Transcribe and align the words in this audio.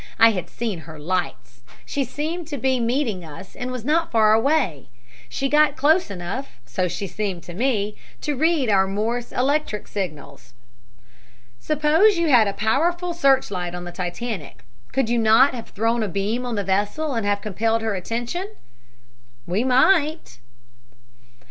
I 0.17 0.31
had 0.31 0.49
seen 0.49 0.79
her 0.79 0.97
lights. 0.97 1.61
She 1.85 2.03
seemed 2.03 2.47
to 2.47 2.57
be 2.57 2.79
meeting 2.79 3.23
us 3.23 3.55
and 3.55 3.71
was 3.71 3.85
not 3.85 4.11
far 4.11 4.33
away. 4.33 4.89
She 5.29 5.47
got 5.47 5.75
close 5.75 6.09
enough, 6.09 6.59
so 6.65 6.87
she 6.87 7.05
seemed 7.05 7.43
to 7.43 7.53
me, 7.53 7.95
to 8.21 8.35
read 8.35 8.67
our 8.67 8.87
Morse 8.87 9.31
electric 9.31 9.87
signals." 9.87 10.55
"Suppose 11.59 12.17
you 12.17 12.29
had 12.29 12.47
a 12.47 12.53
powerful 12.53 13.13
search 13.13 13.51
light 13.51 13.75
on 13.75 13.83
the 13.83 13.91
Titanic, 13.91 14.63
could 14.91 15.07
you 15.07 15.19
not 15.19 15.53
have 15.53 15.69
thrown 15.69 16.01
a 16.01 16.07
beam 16.07 16.47
on 16.47 16.55
the 16.55 16.63
vessel 16.63 17.13
and 17.13 17.23
have 17.23 17.39
compelled 17.41 17.83
her 17.83 17.93
attention?" 17.93 18.47
"We 19.45 19.63
might." 19.63 20.39